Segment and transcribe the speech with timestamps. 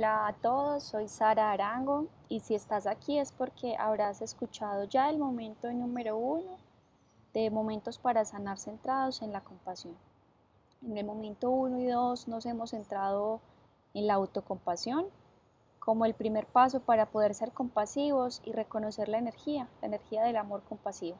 [0.00, 5.10] Hola a todos, soy Sara Arango y si estás aquí es porque habrás escuchado ya
[5.10, 6.56] el momento número uno
[7.34, 9.94] de momentos para sanar centrados en la compasión.
[10.82, 13.42] En el momento uno y dos nos hemos centrado
[13.92, 15.04] en la autocompasión
[15.80, 20.38] como el primer paso para poder ser compasivos y reconocer la energía, la energía del
[20.38, 21.18] amor compasivo.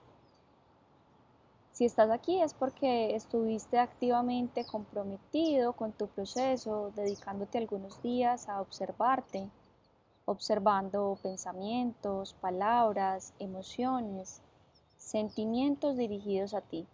[1.81, 8.61] Si estás aquí es porque estuviste activamente comprometido con tu proceso, dedicándote algunos días a
[8.61, 9.49] observarte,
[10.27, 14.43] observando pensamientos, palabras, emociones,
[14.99, 16.87] sentimientos dirigidos a ti.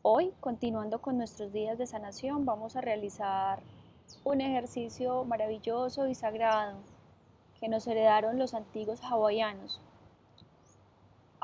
[0.00, 3.60] Hoy, continuando con nuestros días de sanación, vamos a realizar
[4.24, 6.78] un ejercicio maravilloso y sagrado
[7.60, 9.78] que nos heredaron los antiguos hawaianos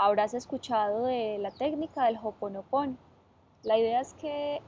[0.01, 2.97] Habrás escuchado de la técnica del Hoponopono.
[3.65, 4.63] La idea es que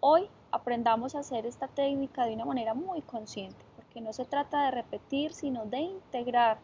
[0.00, 4.64] hoy aprendamos a hacer esta técnica de una manera muy consciente, porque no se trata
[4.64, 6.56] de repetir, sino de integrar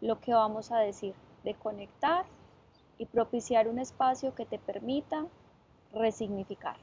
[0.00, 2.24] lo que vamos a decir, de conectar
[2.98, 5.26] y propiciar un espacio que te permita
[5.92, 6.76] resignificar.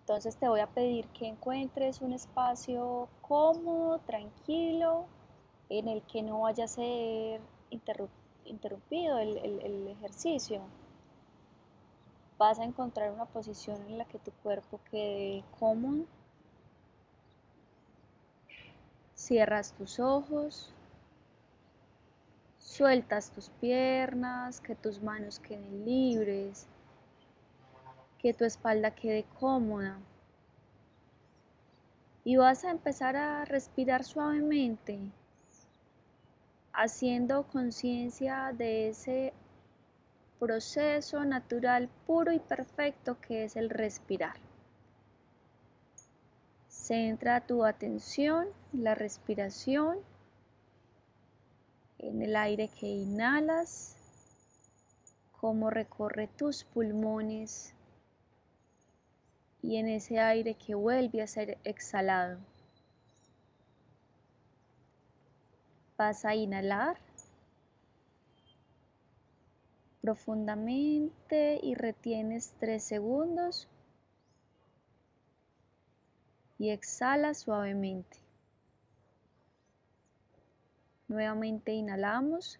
[0.00, 5.04] Entonces te voy a pedir que encuentres un espacio cómodo, tranquilo,
[5.68, 10.62] en el que no vaya a ser interrumpido interrumpido el, ejercicio,
[12.38, 16.04] vas a encontrar una posición en la que tu cuerpo quede cómodo.
[19.14, 20.72] Cierras tus ojos,
[22.58, 26.66] sueltas tus piernas, que tus manos queden libres,
[28.18, 29.98] que tu espalda quede cómoda.
[32.24, 34.98] Y vas a empezar a respirar suavemente
[36.74, 39.32] haciendo conciencia de ese
[40.38, 44.36] proceso natural puro y perfecto que es el respirar.
[46.68, 49.98] Centra tu atención en la respiración,
[51.98, 53.96] en el aire que inhalas,
[55.40, 57.74] cómo recorre tus pulmones
[59.62, 62.38] y en ese aire que vuelve a ser exhalado.
[65.96, 66.96] Vas a inhalar
[70.00, 73.68] profundamente y retienes 3 segundos
[76.58, 78.18] y exhala suavemente.
[81.08, 82.58] Nuevamente inhalamos.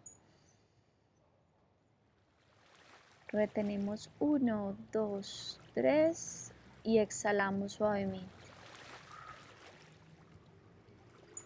[3.28, 6.53] Retenemos 1, 2, 3
[6.84, 8.44] y exhalamos suavemente.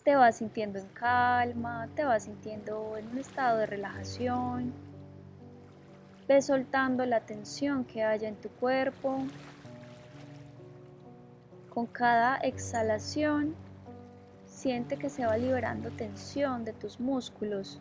[0.08, 4.72] Te vas sintiendo en calma, te vas sintiendo en un estado de relajación.
[6.26, 9.18] Ves soltando la tensión que haya en tu cuerpo.
[11.68, 13.54] Con cada exhalación,
[14.46, 17.78] siente que se va liberando tensión de tus músculos.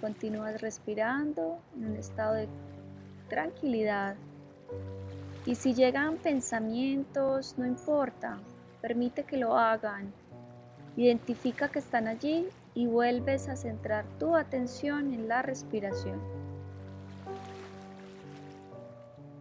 [0.00, 2.48] Continúas respirando en un estado de
[3.28, 4.16] tranquilidad.
[5.46, 8.38] Y si llegan pensamientos, no importa,
[8.80, 10.10] permite que lo hagan.
[10.96, 16.18] Identifica que están allí y vuelves a centrar tu atención en la respiración.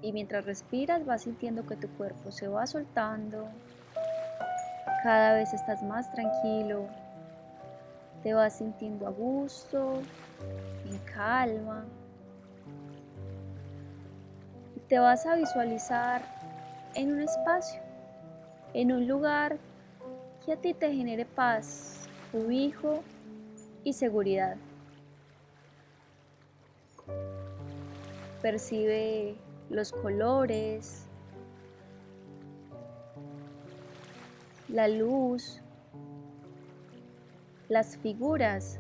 [0.02, 3.48] Y mientras respiras vas sintiendo que tu cuerpo se va soltando.
[5.04, 6.86] Cada vez estás más tranquilo.
[8.24, 10.02] Te vas sintiendo a gusto,
[10.86, 11.86] en calma
[14.94, 16.22] te vas a visualizar
[16.94, 17.82] en un espacio,
[18.76, 19.58] en un lugar
[20.46, 23.02] que a ti te genere paz, cobijo
[23.84, 24.56] y seguridad.
[28.44, 29.36] Percibe
[29.72, 31.08] los colores,
[34.68, 35.60] la luz,
[37.68, 38.80] las figuras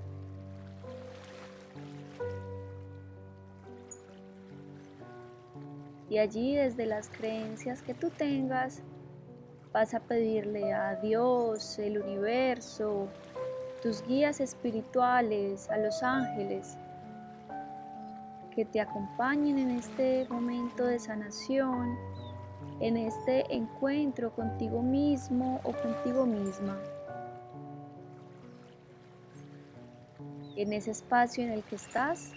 [6.14, 8.84] Y allí desde las creencias que tú tengas,
[9.72, 13.08] vas a pedirle a Dios, el universo,
[13.82, 16.78] tus guías espirituales, a los ángeles,
[18.54, 21.98] que te acompañen en este momento de sanación,
[22.80, 26.78] en este encuentro contigo mismo o contigo misma.
[30.58, 32.34] En ese espacio en el que estás,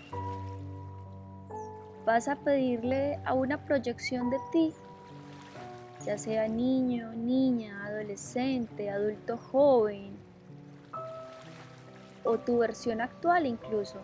[2.06, 4.72] vas a pedirle a una proyección de ti,
[6.04, 10.16] ya sea niño, niña, adolescente, adulto joven
[12.22, 13.98] o tu versión actual incluso.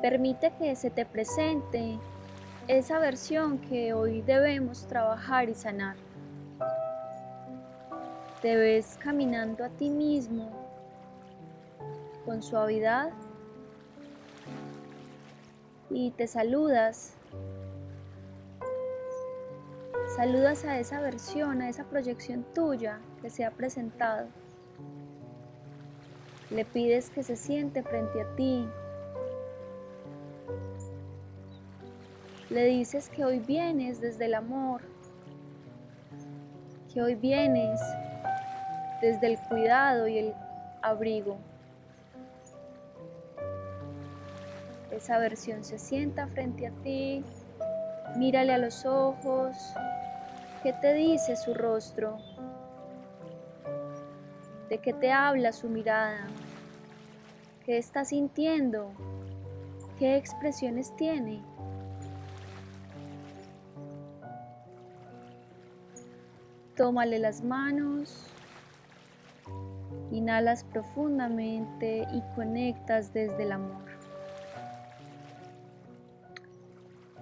[0.00, 1.98] Permite que se te presente
[2.68, 5.96] esa versión que hoy debemos trabajar y sanar.
[8.42, 10.50] Te ves caminando a ti mismo
[12.24, 13.10] con suavidad
[15.94, 17.14] y te saludas.
[20.16, 24.26] Saludas a esa versión, a esa proyección tuya que se ha presentado.
[26.50, 28.68] Le pides que se siente frente a ti.
[32.50, 34.82] Le dices que hoy vienes desde el amor,
[36.92, 37.80] que hoy vienes
[39.00, 40.34] desde el cuidado y el
[40.82, 41.38] abrigo.
[45.02, 47.24] Esa versión se sienta frente a ti,
[48.16, 49.56] mírale a los ojos,
[50.62, 52.18] ¿qué te dice su rostro?
[54.68, 56.28] ¿De qué te habla su mirada?
[57.66, 58.92] ¿Qué está sintiendo?
[59.98, 61.42] ¿Qué expresiones tiene?
[66.76, 68.28] Tómale las manos,
[70.12, 73.91] inhalas profundamente y conectas desde el amor.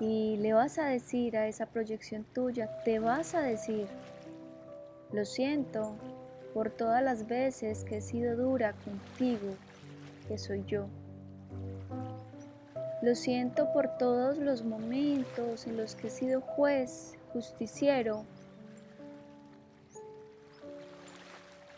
[0.00, 3.86] Y le vas a decir a esa proyección tuya, te vas a decir,
[5.12, 5.94] lo siento
[6.54, 9.54] por todas las veces que he sido dura contigo,
[10.26, 10.86] que soy yo.
[13.02, 18.24] Lo siento por todos los momentos en los que he sido juez, justiciero.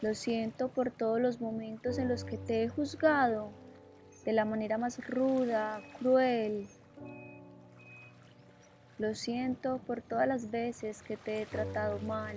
[0.01, 3.51] Lo siento por todos los momentos en los que te he juzgado
[4.25, 6.67] de la manera más ruda, cruel.
[9.03, 12.37] Lo siento por todas las veces que te he tratado mal.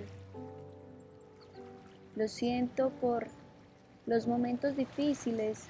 [2.16, 3.28] Lo siento por
[4.04, 5.68] los momentos difíciles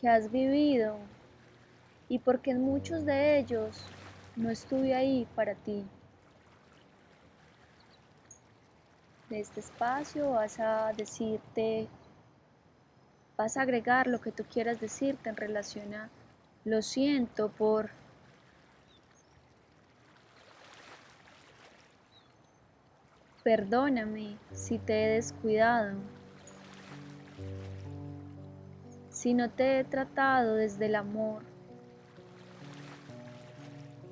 [0.00, 0.96] que has vivido
[2.08, 3.84] y porque en muchos de ellos
[4.36, 5.84] no estuve ahí para ti.
[9.28, 11.88] De este espacio vas a decirte,
[13.36, 16.08] vas a agregar lo que tú quieras decirte en relación a
[16.64, 17.90] lo siento por
[23.44, 25.96] Perdóname si te he descuidado
[29.22, 31.42] si no te he tratado desde el amor.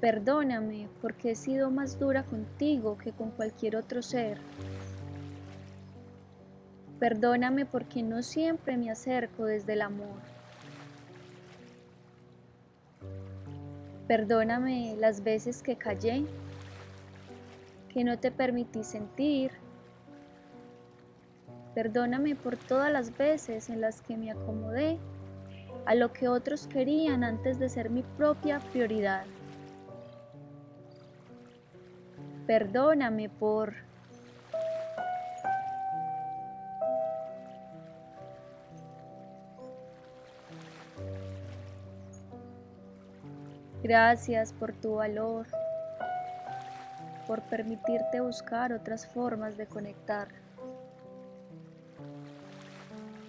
[0.00, 4.38] Perdóname porque he sido más dura contigo que con cualquier otro ser.
[7.00, 10.20] Perdóname porque no siempre me acerco desde el amor.
[14.06, 16.24] Perdóname las veces que callé,
[17.92, 19.52] que no te permití sentir,
[21.74, 24.98] Perdóname por todas las veces en las que me acomodé
[25.86, 29.24] a lo que otros querían antes de ser mi propia prioridad.
[32.46, 33.74] Perdóname por
[43.82, 45.46] Gracias por tu valor,
[47.30, 50.26] por permitirte buscar otras formas de conectar.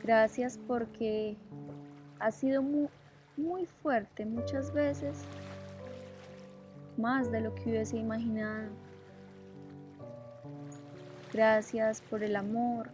[0.01, 1.37] Gracias porque
[2.17, 5.19] ha sido muy, fuerte muchas veces,
[6.97, 8.71] más de lo que hubiese imaginado.
[11.31, 12.89] Gracias por el amor,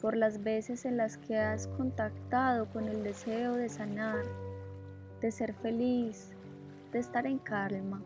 [0.00, 4.24] por las veces en las que has contactado con el deseo de sanar,
[5.20, 6.32] de ser feliz,
[6.90, 8.02] de estar en calma.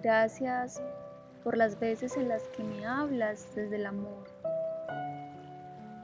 [0.00, 0.80] Gracias
[1.42, 4.30] por las veces en las que me hablas desde el amor,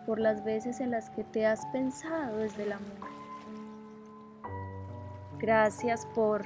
[0.05, 3.09] por las veces en las que te has pensado desde el amor.
[5.39, 6.45] Gracias por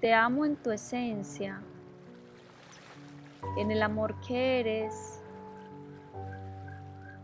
[0.00, 1.60] Te amo en tu esencia,
[3.58, 5.20] en el amor que eres.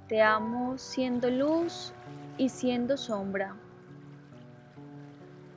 [0.09, 1.95] Te amo siendo luz
[2.37, 3.55] y siendo sombra.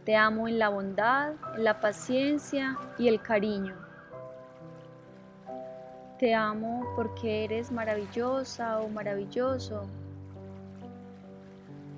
[0.05, 3.75] Te amo en la bondad, en la paciencia y el cariño.
[6.19, 9.87] Te amo porque eres maravillosa o maravilloso.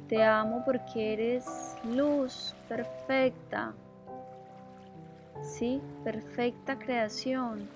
[0.07, 3.73] Te amo porque eres luz perfecta.
[5.41, 7.67] Sí, perfecta creación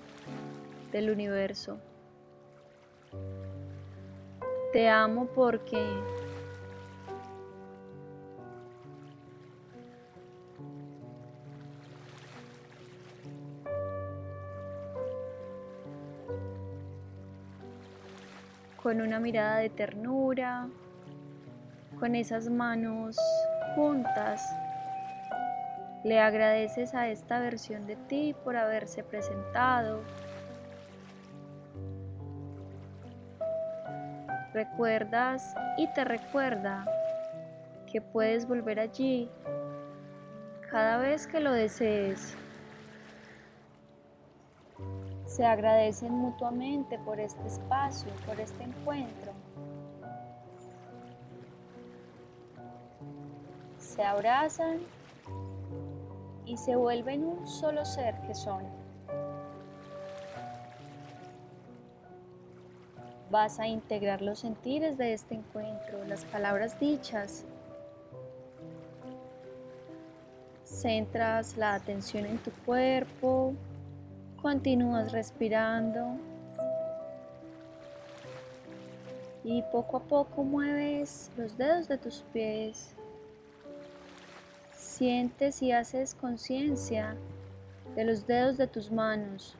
[0.92, 1.76] del universo.
[4.72, 5.78] Te amo porque
[18.92, 20.68] con una mirada de ternura,
[21.98, 23.16] con esas manos
[23.74, 24.42] juntas
[26.04, 30.02] Le agradeces a esta versión de ti por haberse presentado.
[34.52, 36.84] Recuerdas y te recuerda
[37.90, 39.30] que puedes volver allí
[40.70, 42.36] cada vez que lo desees.
[45.32, 49.32] Se agradecen mutuamente por este espacio, por este encuentro.
[53.78, 54.80] Se abrazan
[56.44, 58.62] y se vuelven un solo ser que son.
[63.30, 67.46] Vas a integrar los sentires de este encuentro, las palabras dichas.
[70.62, 73.54] Centras la atención en tu cuerpo,
[74.42, 76.16] continúas respirando.
[79.44, 82.94] Y poco a poco mueves los dedos de tus pies.
[84.72, 87.16] Sientes y haces conciencia
[87.94, 89.54] de los dedos de tus manos.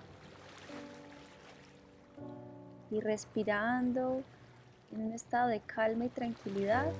[2.91, 4.23] Y respirando
[4.93, 6.93] en un estado de calma y tranquilidad,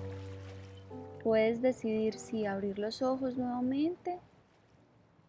[1.23, 4.19] puedes decidir si abrir los ojos nuevamente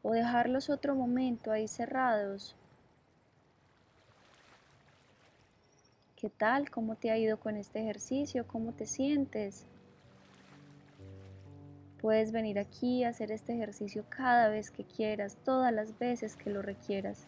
[0.04, 2.56] o dejarlos otro momento ahí cerrados.
[6.16, 6.70] ¿Qué tal?
[6.70, 8.46] ¿Cómo te ha ido con este ejercicio?
[8.46, 9.66] ¿Cómo te sientes?
[12.00, 16.50] Puedes venir aquí a hacer este ejercicio cada vez que quieras, todas las veces que
[16.50, 17.26] lo requieras.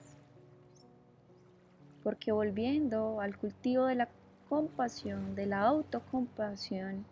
[2.03, 4.09] Porque volviendo al cultivo de la
[4.49, 7.05] compasión, de la autocompasión,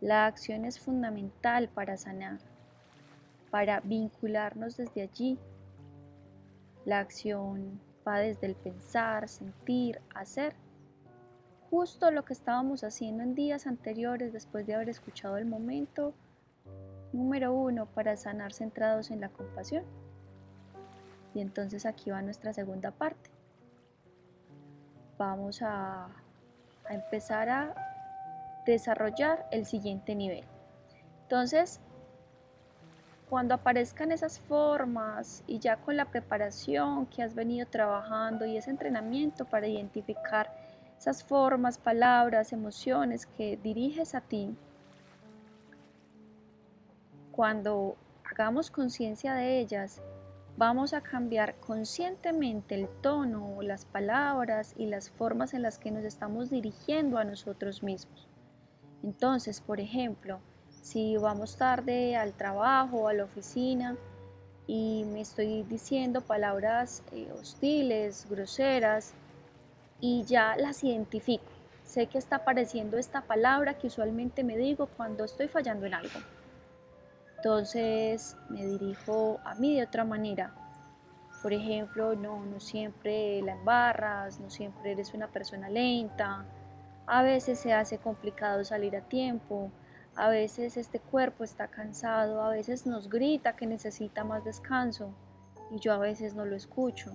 [0.00, 2.38] la acción es fundamental para sanar,
[3.52, 5.38] para vincularnos desde allí.
[6.84, 10.56] La acción va desde el pensar, sentir, hacer.
[11.70, 16.12] Justo lo que estábamos haciendo en días anteriores después de haber escuchado el momento
[17.12, 19.84] Número uno, para sanar centrados en la compasión.
[21.34, 23.30] Y entonces aquí va nuestra segunda parte.
[25.18, 27.74] Vamos a, a empezar a
[28.64, 30.44] desarrollar el siguiente nivel.
[31.24, 31.80] Entonces,
[33.32, 38.68] cuando aparezcan esas formas y ya con la preparación que has venido trabajando y ese
[38.68, 40.54] entrenamiento para identificar
[40.98, 44.54] esas formas, palabras, emociones que diriges a ti,
[47.30, 47.96] cuando
[48.30, 50.02] hagamos conciencia de ellas,
[50.58, 56.04] vamos a cambiar conscientemente el tono, las palabras y las formas en las que nos
[56.04, 58.28] estamos dirigiendo a nosotros mismos.
[59.02, 60.42] Entonces, por ejemplo,
[60.82, 63.96] si vamos tarde al trabajo a la oficina
[64.66, 69.14] y me estoy diciendo palabras eh, hostiles, groseras,
[70.02, 71.44] y ya las identifico.
[71.84, 76.18] Sé que está apareciendo esta palabra que usualmente me digo cuando estoy fallando en algo.
[77.36, 80.52] Entonces me dirijo a mí de otra manera.
[81.40, 86.44] Por ejemplo, no, no siempre la embarras, no siempre eres una persona lenta,
[87.06, 89.70] a veces se hace complicado salir a tiempo,
[90.14, 95.14] a veces este cuerpo está cansado, a veces nos grita que necesita más descanso
[95.70, 97.12] y yo a veces no lo escucho.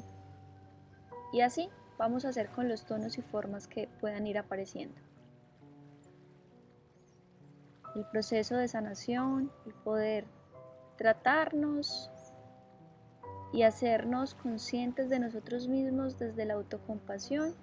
[1.31, 4.95] Y así vamos a hacer con los tonos y formas que puedan ir apareciendo
[7.97, 10.25] el proceso de sanación, el poder
[10.97, 12.11] tratarnos
[13.53, 17.55] y hacernos conscientes de nosotros mismos desde la autocompasión.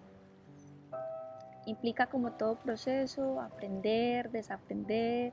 [1.66, 5.32] Implica como todo proceso aprender, desaprender,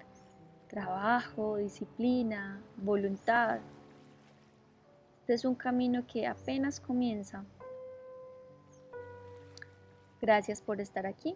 [0.68, 3.60] trabajo, disciplina, voluntad.
[5.18, 7.44] Este es un camino que apenas comienza.
[10.22, 11.36] Gracias por estar aquí.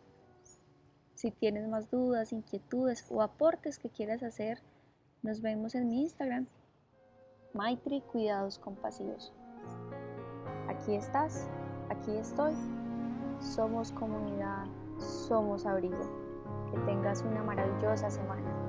[1.15, 4.61] Si tienes más dudas, inquietudes o aportes que quieras hacer,
[5.23, 6.45] nos vemos en mi Instagram,
[7.53, 9.33] Maitri Cuidados Compasivos.
[10.67, 11.47] Aquí estás,
[11.89, 12.53] aquí estoy.
[13.39, 14.65] Somos comunidad,
[14.97, 15.97] somos abrigo.
[16.71, 18.64] Que tengas una maravillosa semana.